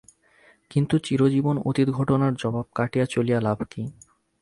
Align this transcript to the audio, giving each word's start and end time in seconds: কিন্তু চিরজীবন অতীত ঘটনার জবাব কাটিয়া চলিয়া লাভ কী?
কিন্তু 0.71 0.95
চিরজীবন 0.99 1.55
অতীত 1.65 1.87
ঘটনার 1.89 2.33
জবাব 2.33 2.65
কাটিয়া 2.75 3.05
চলিয়া 3.05 3.39
লাভ 3.41 3.59
কী? 3.69 3.83